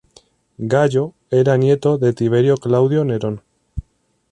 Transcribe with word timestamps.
Gayo 0.71 1.13
era 1.37 1.57
nieto 1.57 1.99
de 1.99 2.11
Tiberio 2.13 2.57
Claudio 2.57 3.05
Nerón. 3.05 3.43